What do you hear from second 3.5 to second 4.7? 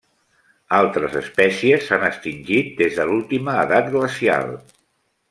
edat glacial.